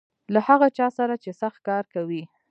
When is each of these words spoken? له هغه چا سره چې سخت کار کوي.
له 0.33 0.39
هغه 0.47 0.67
چا 0.77 0.87
سره 0.97 1.15
چې 1.23 1.31
سخت 1.41 1.59
کار 1.67 1.83
کوي. 1.93 2.23